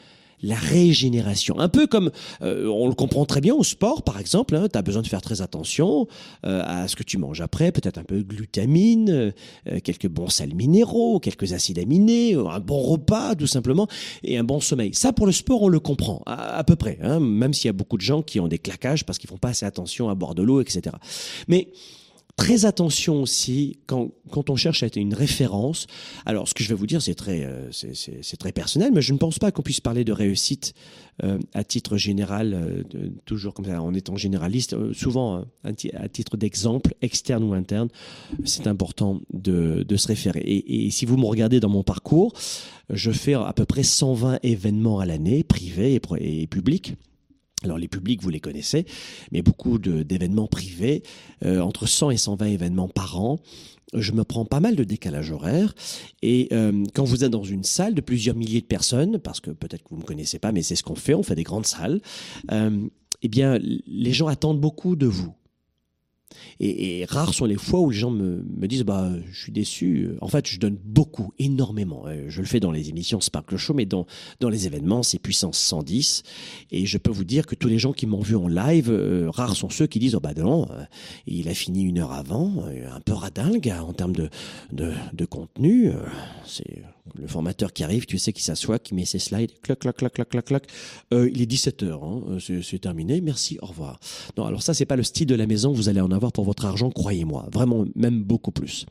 [0.42, 1.58] la régénération.
[1.58, 2.10] Un peu comme
[2.42, 5.06] euh, on le comprend très bien au sport, par exemple, hein, tu as besoin de
[5.06, 6.06] faire très attention
[6.44, 10.28] euh, à ce que tu manges après, peut-être un peu de glutamine, euh, quelques bons
[10.28, 13.88] sels minéraux, quelques acides aminés, un bon repas tout simplement,
[14.22, 14.94] et un bon sommeil.
[14.94, 17.72] Ça, pour le sport, on le comprend à, peu près, hein, même s'il y a
[17.72, 20.34] beaucoup de gens qui ont des claquages parce qu'ils font pas assez attention à boire
[20.34, 20.96] de l'eau, etc.
[21.48, 21.68] Mais
[22.36, 24.10] Très attention aussi quand,
[24.50, 25.86] on cherche à être une référence.
[26.26, 29.38] Alors, ce que je vais vous dire, c'est très, euh, personnel, mais je ne pense
[29.38, 30.74] pas qu'on puisse parler de réussite
[31.24, 34.76] euh, à titre général, euh, toujours comme ça, en étant généraliste.
[34.92, 37.88] souvent, à titre d'exemple, externe ou interne,
[38.44, 40.40] c'est important de, se référer.
[40.40, 42.34] Et, si vous me regardez dans mon parcours,
[42.90, 46.96] je fais à peu près 120 événements à l'année, privés et publics.
[47.66, 48.86] Alors les publics, vous les connaissez,
[49.32, 51.02] mais beaucoup d'événements privés,
[51.44, 53.40] euh, entre 100 et 120 événements par an.
[53.92, 55.74] Je me prends pas mal de décalage horaire.
[56.22, 59.50] Et euh, quand vous êtes dans une salle de plusieurs milliers de personnes, parce que
[59.50, 61.42] peut-être que vous ne me connaissez pas, mais c'est ce qu'on fait, on fait des
[61.42, 62.00] grandes salles,
[62.52, 62.86] euh,
[63.22, 65.34] eh bien, les gens attendent beaucoup de vous.
[66.60, 70.10] Et, rares sont les fois où les gens me, disent bah je suis déçu.
[70.20, 72.04] En fait, je donne beaucoup, énormément.
[72.06, 74.06] Euh, je le fais dans les émissions Sparkle Show, mais dans
[74.40, 76.22] dans les événements, c'est puissance 110.
[76.70, 79.30] Et je peux vous dire que tous les gens qui m'ont vu en live, euh,
[79.30, 80.84] rares sont ceux qui disent oh bah non, euh,
[81.26, 84.28] il a fini une heure avant, un peu radingue en termes de
[84.72, 85.92] de, de contenu.
[86.44, 86.82] c'est
[87.14, 90.12] le formateur qui arrive, tu sais, qui s'assoit, qui met ses slides, clac, clac, clac,
[90.12, 90.66] clac, clac, clac.
[91.12, 94.00] Euh, il est 17h, hein, euh, c'est terminé, merci, au revoir.
[94.36, 96.44] Non, alors ça, c'est pas le style de la maison, vous allez en avoir pour
[96.44, 98.86] votre argent, croyez-moi, vraiment, même beaucoup plus.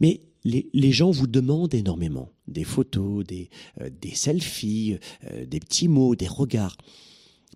[0.00, 3.48] Mais les, gens vous demandent énormément des photos, des,
[3.80, 4.98] euh, selfies,
[5.46, 6.76] des petits mots, des regards.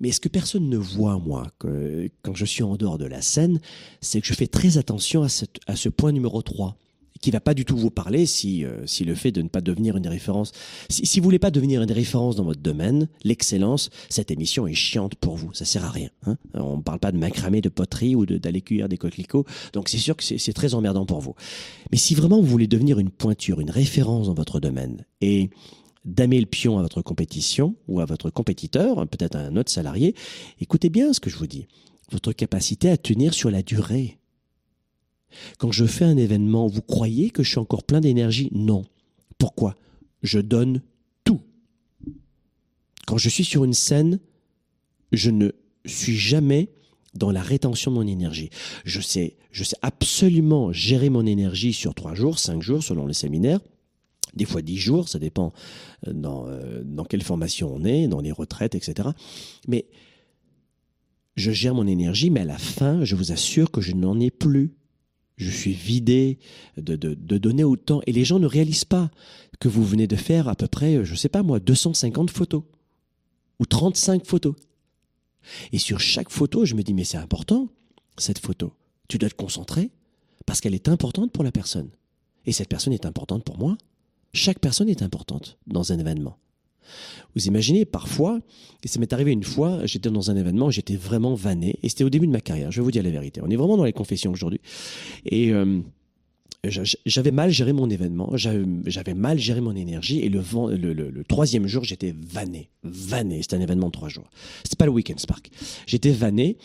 [0.01, 3.23] Mais ce que personne ne voit, moi, que, quand je suis en dehors de la
[3.23, 3.61] scène,
[4.01, 5.29] c'est que je fais très attention à,
[5.67, 6.77] à ce point numéro 3
[7.27, 9.61] qui va pas du tout vous parler si, euh, si le fait de ne pas
[9.61, 10.53] devenir une référence,
[10.89, 14.75] si, si vous voulez pas devenir une référence dans votre domaine, l'excellence, cette émission est
[14.75, 16.09] chiante pour vous, ça sert à rien.
[16.25, 19.89] Hein On ne parle pas de macramé, de poterie ou d'aller cuire des coquelicots, donc
[19.89, 21.35] c'est sûr que c'est très emmerdant pour vous.
[21.91, 25.51] Mais si vraiment vous voulez devenir une pointure, une référence dans votre domaine et
[26.05, 30.15] damer le pion à votre compétition ou à votre compétiteur, peut-être à un autre salarié,
[30.61, 31.67] écoutez bien ce que je vous dis.
[32.13, 34.21] Votre capacité à tenir sur la durée,
[35.59, 38.49] quand je fais un événement, vous croyez que je suis encore plein d'énergie?
[38.53, 38.85] Non.
[39.39, 39.75] Pourquoi?
[40.23, 40.83] Je donne
[41.25, 41.41] tout.
[43.07, 44.19] Quand je suis sur une scène,
[45.13, 45.51] je ne
[45.85, 46.71] suis jamais
[47.15, 48.51] dans la rétention de mon énergie.
[48.85, 53.15] Je sais, je sais absolument gérer mon énergie sur trois jours, cinq jours selon les
[53.15, 53.61] séminaires,
[54.35, 55.53] des fois dix jours, ça dépend
[56.07, 59.09] euh, dans, euh, dans quelle formation on est, dans les retraites, etc.
[59.67, 59.87] Mais
[61.37, 64.31] je gère mon énergie, mais à la fin, je vous assure que je n'en ai
[64.31, 64.73] plus
[65.37, 66.39] je suis vidé
[66.77, 68.01] de, de, donner autant.
[68.07, 69.11] Et les gens ne réalisent pas
[69.61, 72.63] que vous venez de faire à peu près, je sais pas moi, 250 photos.
[73.59, 74.55] Ou 35 photos.
[75.73, 77.69] Et sur chaque photo, je me dis, mais c'est important,
[78.19, 78.73] cette photo.
[79.09, 79.91] Tu dois te concentrer
[80.45, 81.91] parce qu'elle est importante pour la personne.
[82.45, 83.77] Et cette personne est importante pour moi.
[84.33, 86.39] Chaque personne est importante dans un événement.
[87.35, 88.41] Vous imaginez, parfois,
[88.83, 92.05] et ça m'est arrivé une fois, j'étais dans un événement, j'étais vraiment vanné, et c'était
[92.05, 93.41] au début de ma carrière, je vais vous dire la vérité.
[93.43, 94.61] On est vraiment dans les confessions aujourd'hui.
[95.25, 95.81] Et euh,
[96.71, 102.15] j'avais mal géré mon événement, j'avais mal géré mon énergie, et le, troisième jour, j'étais
[102.17, 102.71] vanné.
[102.83, 104.31] Vanné, c'était un événement de trois jours.
[104.63, 105.51] C'était pas le Weekend Spark.
[105.87, 106.57] J'étais vanné,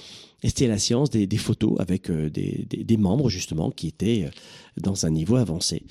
[0.44, 5.06] et c'était la séance des, photos avec euh, des, membres, justement, qui étaient euh, dans
[5.06, 5.84] un niveau avancé.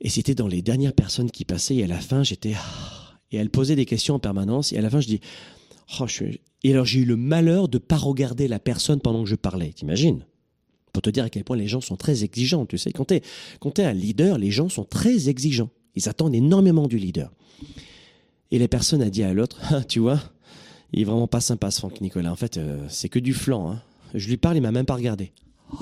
[0.00, 2.54] Et c'était dans les dernières personnes qui passaient, et à la fin, j'étais...
[3.32, 4.72] Et elle posait des questions en permanence.
[4.72, 5.20] Et à la fin, je dis,
[6.00, 9.22] Oh, je suis- Et alors j'ai eu le malheur de pas regarder la personne pendant
[9.24, 10.24] que je parlais, t'imagines?
[10.92, 12.92] Pour te dire à quel point les gens sont très exigeants, tu sais.
[12.92, 13.22] Quand t'es
[13.60, 15.70] quand t'es un leader, les gens sont très exigeants.
[15.96, 17.32] Ils attendent énormément du leader.
[18.50, 20.20] Et la personne a dit à l'autre, Ah, tu vois,
[20.92, 22.30] il est vraiment pas sympa ce Franck Nicolas.
[22.32, 23.70] En fait, euh, c'est que du flanc.
[23.72, 23.82] hein.
[24.14, 25.32] Je lui parle, il m'a même pas regardé.
[25.72, 25.76] Oh,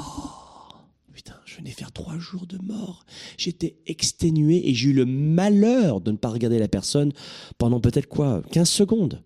[1.59, 3.05] venais faire trois jours de mort.
[3.37, 7.12] J'étais exténué et j'ai eu le malheur de ne pas regarder la personne
[7.59, 9.23] pendant peut-être quoi, 15 secondes.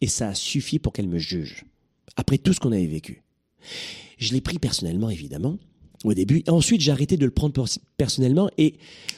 [0.00, 1.64] Et ça a suffi pour qu'elle me juge.
[2.16, 3.22] Après tout ce qu'on avait vécu.
[4.18, 5.58] Je l'ai pris personnellement, évidemment,
[6.04, 6.42] au début.
[6.46, 8.50] Et ensuite, j'ai arrêté de le prendre pers- personnellement.
[8.58, 8.74] Et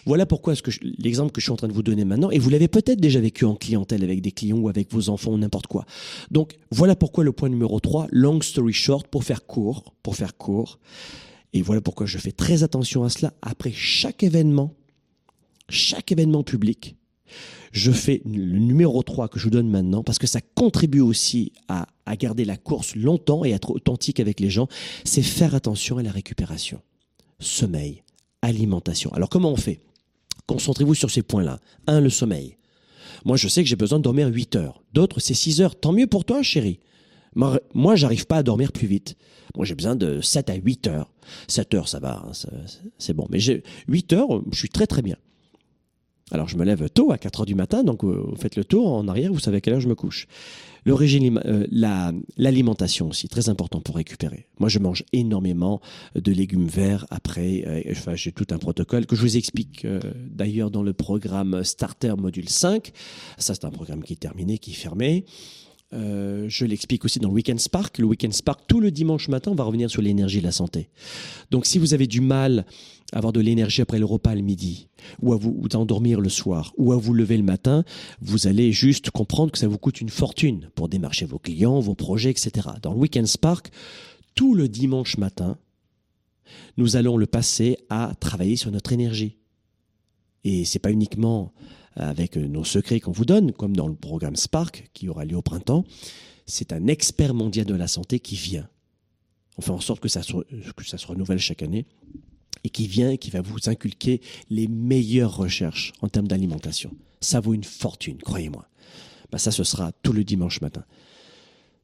[0.07, 0.61] voilà pourquoi je-
[0.99, 3.21] l'exemple que je suis en train de vous donner maintenant, et vous l'avez peut-être déjà
[3.21, 5.85] vécu en clientèle avec des clients ou avec vos enfants ou n'importe quoi.
[6.31, 10.37] Donc, voilà pourquoi le point numéro 3, long story short, pour faire court, pour faire
[10.37, 10.79] court.
[11.53, 13.33] Et voilà pourquoi je fais très attention à cela.
[13.43, 14.75] Après chaque événement,
[15.69, 16.97] chaque événement public,
[17.73, 21.53] je fais le numéro 3 que je vous donne maintenant parce que ça contribue aussi
[21.69, 24.69] à, à garder la course longtemps et être authentique avec les gens,
[25.05, 26.81] c'est faire attention à la récupération.
[27.39, 28.03] Sommeil,
[28.43, 29.13] alimentation.
[29.13, 29.81] Alors comment on fait?
[30.47, 31.59] Concentrez-vous sur ces points-là.
[31.87, 32.57] Un, le sommeil.
[33.25, 34.83] Moi, je sais que j'ai besoin de dormir 8 heures.
[34.93, 35.79] D'autres, c'est 6 heures.
[35.79, 36.79] Tant mieux pour toi, chérie.
[37.37, 39.17] Moi, j'arrive pas à dormir plus vite.
[39.55, 41.11] Moi, j'ai besoin de 7 à 8 heures.
[41.49, 42.33] 7 heures, ça va, hein,
[42.99, 43.27] c'est bon.
[43.31, 45.17] Mais j'ai 8 heures, je suis très très bien.
[46.33, 48.65] Alors, je me lève tôt, à 4 heures du matin, donc euh, vous faites le
[48.65, 50.27] tour en arrière, vous savez à quelle heure je me couche.
[50.85, 54.47] Le régime, euh, la- l'alimentation aussi, très important pour récupérer.
[54.59, 55.81] Moi, je mange énormément
[56.17, 57.63] de légumes verts après.
[57.67, 61.63] euh, enfin, j'ai tout un protocole que je vous explique euh, d'ailleurs dans le programme
[61.63, 62.91] Starter Module 5.
[63.39, 65.25] Ça, c'est un programme qui est terminé, qui est fermé.
[65.97, 67.99] Euh, je l'explique aussi dans le Weekend Spark.
[67.99, 70.91] Le Weekend Spark, tout le dimanche matin, on va revenir sur l'énergie et la santé.
[71.51, 72.67] Donc, si vous avez du mal
[73.13, 74.89] à avoir de l'énergie après le repas le midi,
[75.23, 77.85] ou à vous, vous endormir le soir, ou à vous lever le matin,
[78.21, 81.95] vous allez juste comprendre que ça vous coûte une fortune pour démarcher vos clients, vos
[81.95, 82.69] projets, etc.
[82.83, 83.71] Dans le Weekend Spark,
[84.35, 85.57] tout le dimanche matin,
[86.77, 89.37] nous allons le passer à travailler sur notre énergie.
[90.47, 91.53] Et c'est pas uniquement
[91.97, 95.43] avec nos secrets qu'on vous donne, comme dans le programme Spark qui aura lieu au
[95.43, 95.85] printemps.
[96.47, 98.69] C'est un expert mondial de la santé qui vient.
[99.59, 100.35] On fait en sorte que ça, se,
[100.77, 101.85] que ça se renouvelle chaque année
[102.63, 106.93] et qui vient et qui va vous inculquer les meilleures recherches en termes d'alimentation.
[107.21, 108.69] Ça vaut une fortune, croyez-moi.
[109.33, 110.85] Bah ça, ce sera tout le dimanche matin.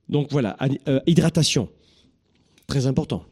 [0.09, 1.69] Donc voilà, euh, hydratation,
[2.69, 3.25] très important.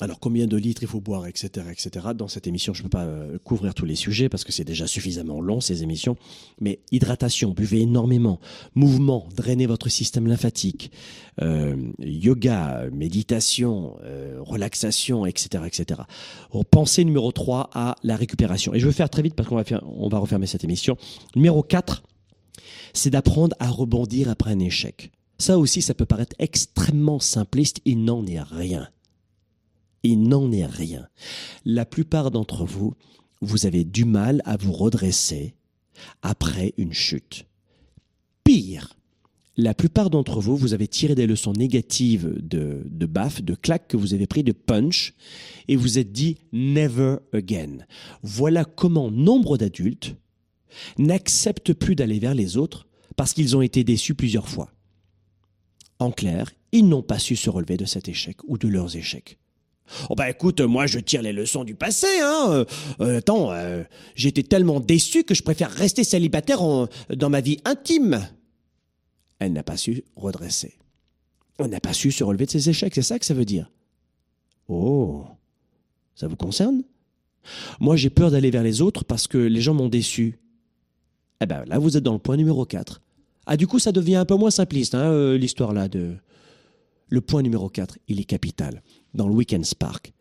[0.00, 2.08] Alors combien de litres il faut boire, etc., etc.
[2.16, 4.64] Dans cette émission, je ne peux pas euh, couvrir tous les sujets parce que c'est
[4.64, 6.16] déjà suffisamment long ces émissions.
[6.60, 8.40] Mais hydratation, buvez énormément,
[8.74, 10.90] mouvement, drainez votre système lymphatique,
[11.42, 16.00] euh, yoga, méditation, euh, relaxation, etc., etc.
[16.72, 18.74] Pensée numéro 3 à la récupération.
[18.74, 20.96] Et je vais faire très vite parce qu'on va, on va refermer cette émission.
[21.36, 22.02] Numéro 4,
[22.94, 25.12] c'est d'apprendre à rebondir après un échec.
[25.38, 28.88] Ça aussi, ça peut paraître extrêmement simpliste, il n'en est rien
[30.04, 31.08] il n'en est rien.
[31.64, 32.94] La plupart d'entre vous,
[33.40, 35.54] vous avez du mal à vous redresser
[36.22, 37.46] après une chute.
[38.44, 38.94] Pire,
[39.56, 43.96] la plupart d'entre vous, vous avez tiré des leçons négatives de, baffes, de claques que
[43.96, 45.14] vous avez pris, de punch,
[45.68, 47.78] et vous êtes dit never again.
[48.22, 50.16] Voilà comment nombre d'adultes
[50.98, 52.86] n'acceptent plus d'aller vers les autres
[53.16, 54.72] parce qu'ils ont été déçus plusieurs fois.
[56.00, 59.38] En clair, ils n'ont pas su se relever de cet échec ou de leurs échecs.
[60.08, 62.64] Oh bah écoute, moi je tire les leçons du passé, hein.
[63.00, 63.82] Euh, attends, euh,
[64.14, 66.60] j'étais tellement déçu que je préfère rester célibataire
[67.10, 68.26] dans ma vie intime.
[69.38, 70.78] Elle n'a pas su redresser.
[71.58, 73.70] Elle n'a pas su se relever de ses échecs, c'est ça que ça veut dire.
[74.68, 75.24] Oh,
[76.14, 76.82] ça vous concerne?
[77.78, 80.38] Moi j'ai peur d'aller vers les autres parce que les gens m'ont déçu.
[81.40, 83.02] Eh ben là vous êtes dans le point numéro 4.
[83.46, 86.14] Ah du coup ça devient un peu moins simpliste, hein, euh, l'histoire là de...
[87.08, 88.82] Le point numéro 4, il est capital.
[89.14, 90.12] Dans le Weekend Spark,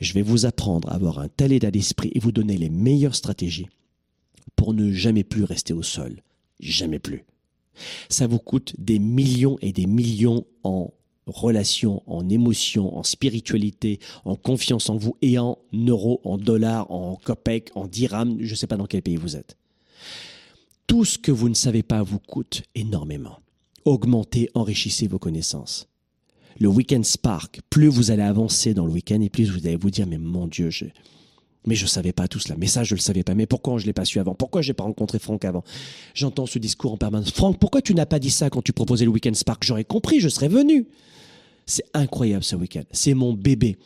[0.00, 3.16] je vais vous apprendre à avoir un tel état d'esprit et vous donner les meilleures
[3.16, 3.68] stratégies
[4.54, 6.22] pour ne jamais plus rester au sol.
[6.60, 7.24] Jamais plus.
[8.08, 10.92] Ça vous coûte des millions et des millions en
[11.26, 17.16] relations, en émotions, en spiritualité, en confiance en vous et en euros, en dollars, en
[17.16, 19.56] copecs, en dirhams, je ne sais pas dans quel pays vous êtes.
[20.86, 23.40] Tout ce que vous ne savez pas vous coûte énormément.
[23.84, 25.88] Augmentez, enrichissez vos connaissances
[26.58, 29.90] le week-end Spark, plus vous allez avancer dans le week-end et plus vous allez vous
[29.90, 30.86] dire, mais mon Dieu, je...
[31.66, 32.56] mais je savais pas tout cela.
[32.58, 33.34] Mais ça, je le savais pas.
[33.34, 34.34] Mais pourquoi je l'ai pas su avant?
[34.34, 35.64] Pourquoi j'ai pas rencontré Franck avant?
[36.14, 37.30] J'entends ce discours en permanence.
[37.30, 39.64] Franck, pourquoi tu n'as pas dit ça quand tu proposais le week-end Spark?
[39.64, 40.86] J'aurais compris, je serais venu.
[41.66, 42.84] C'est incroyable ce week-end.
[42.92, 43.76] C'est mon bébé.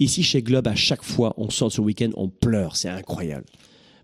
[0.00, 2.76] Ici, chez Globe, à chaque fois, on sort ce week-end, on pleure.
[2.76, 3.44] C'est incroyable.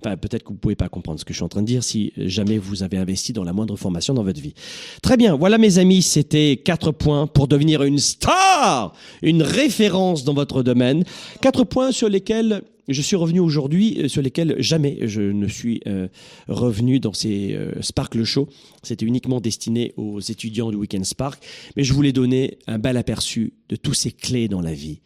[0.03, 2.13] Peut-être que vous pouvez pas comprendre ce que je suis en train de dire si
[2.17, 4.55] jamais vous avez investi dans la moindre formation dans votre vie.
[5.03, 5.37] Très bien.
[5.37, 11.05] Voilà, mes amis, c'était quatre points pour devenir une star, une référence dans votre domaine.
[11.41, 15.81] Quatre points sur lesquels je suis revenu aujourd'hui, euh, sur lesquels jamais je ne suis
[15.87, 16.09] euh,
[16.49, 18.49] revenu dans ces euh, Sparkle Show.
[18.83, 21.43] C'était uniquement destiné aux étudiants du Weekend Spark,
[21.77, 25.01] mais je voulais donner un bel aperçu de tous ces clés dans la vie,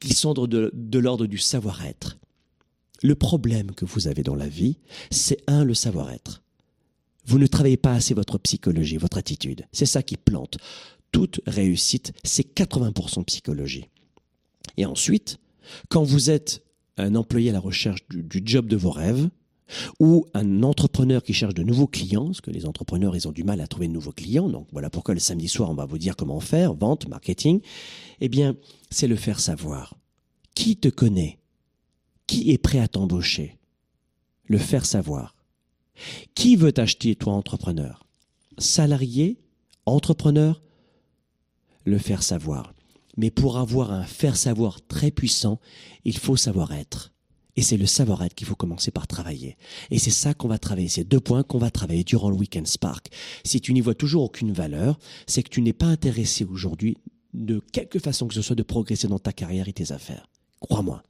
[0.00, 2.18] qui sont de l'ordre du savoir-être.
[3.02, 4.78] Le problème que vous avez dans la vie,
[5.10, 6.42] c'est un, le savoir-être.
[7.26, 9.66] Vous ne travaillez pas assez votre psychologie, votre attitude.
[9.72, 10.58] C'est ça qui plante.
[11.12, 13.88] Toute réussite, c'est 80% psychologie.
[14.76, 15.38] Et ensuite,
[15.88, 16.64] quand vous êtes
[16.96, 19.28] un employé à la recherche du, job de vos rêves,
[20.00, 23.44] ou un entrepreneur qui cherche de nouveaux clients, parce que les entrepreneurs, ils ont du
[23.44, 25.98] mal à trouver de nouveaux clients, donc voilà pourquoi le samedi soir, on va vous
[25.98, 27.60] dire comment faire, vente, marketing,
[28.20, 28.56] eh bien,
[28.90, 29.94] c'est le faire savoir.
[30.54, 31.38] Qui te connaît?
[32.28, 33.58] Qui est prêt à t'embaucher?
[34.44, 35.34] Le faire savoir.
[36.34, 38.06] Qui veut t'acheter, toi, entrepreneur?
[38.58, 39.40] Salarié
[39.86, 40.62] Entrepreneur?
[41.84, 42.74] Le faire savoir.
[43.16, 45.58] Mais pour avoir un faire savoir très puissant,
[46.04, 47.12] il faut savoir être.
[47.56, 49.56] Et c'est le savoir-être qu'il faut commencer par travailler.
[49.90, 52.66] Et c'est ça qu'on va travailler, ces deux points qu'on va travailler durant le Weekend
[52.66, 53.08] Spark.
[53.42, 56.98] Si tu n'y vois toujours aucune valeur, c'est que tu n'es pas intéressé aujourd'hui
[57.32, 60.28] de quelque façon que ce soit de progresser dans ta carrière et tes affaires.
[60.60, 61.02] Crois-moi.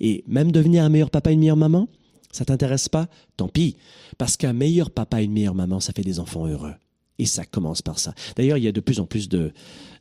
[0.00, 1.88] Et même devenir un meilleur papa et une meilleure maman,
[2.32, 3.76] ça t'intéresse pas Tant pis.
[4.16, 6.74] Parce qu'un meilleur papa et une meilleure maman, ça fait des enfants heureux.
[7.20, 8.14] Et ça commence par ça.
[8.36, 9.52] D'ailleurs, il y a de plus en plus de,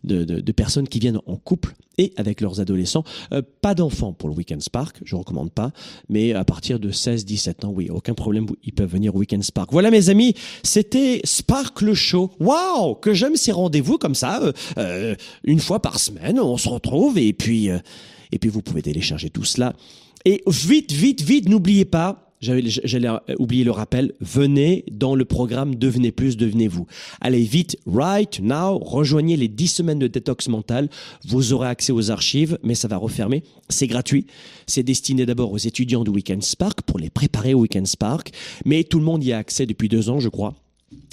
[0.03, 3.03] de, de, personnes qui viennent en couple et avec leurs adolescents.
[3.31, 5.71] Euh, pas d'enfants pour le Weekend Spark, je recommande pas,
[6.09, 9.71] mais à partir de 16-17 ans, oui, aucun problème, ils peuvent venir au Weekend Spark.
[9.71, 12.29] Voilà mes amis, c'était Spark le show.
[12.39, 16.69] Waouh, que j'aime ces rendez-vous comme ça, euh, euh, une fois par semaine, on se
[16.69, 17.69] retrouve et puis
[18.31, 19.73] et puis vous pouvez télécharger tout cela.
[20.25, 23.09] Et vite, vite, vite, n'oubliez pas, J'allais
[23.39, 24.13] oublier le rappel.
[24.21, 26.85] Venez dans le programme Devenez plus, devenez-vous.
[27.19, 30.89] Allez vite, right now, rejoignez les 10 semaines de détox mental.
[31.25, 33.43] Vous aurez accès aux archives, mais ça va refermer.
[33.69, 34.27] C'est gratuit.
[34.67, 38.31] C'est destiné d'abord aux étudiants du Weekend Spark pour les préparer au Weekend Spark.
[38.65, 40.53] Mais tout le monde y a accès depuis deux ans, je crois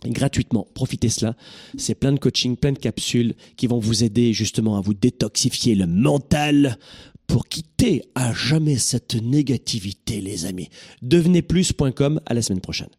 [0.04, 0.66] gratuitement.
[0.74, 1.36] Profitez cela.
[1.76, 5.74] C'est plein de coaching, plein de capsules qui vont vous aider justement à vous détoxifier
[5.74, 6.78] le mental
[7.26, 10.68] pour quitter à jamais cette négativité, les amis.
[11.02, 12.90] Devenezplus.com, à la semaine prochaine.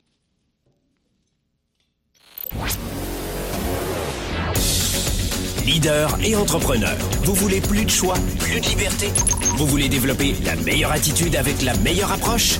[5.65, 9.07] Leader et entrepreneur, vous voulez plus de choix, plus de liberté?
[9.57, 12.59] Vous voulez développer la meilleure attitude avec la meilleure approche?